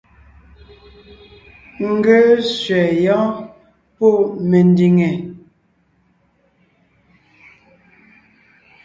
N 1.89 1.93
ge 2.03 2.17
sẅɛ 2.59 2.85
yɔ́ɔn 3.03 3.31
pɔ́ 3.95 4.13
mendìŋe! 4.49 5.09